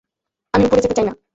আমি 0.53 0.63
উপরে 0.65 0.81
যেতে 0.81 0.95
চাই 0.97 1.05
না। 1.07 1.13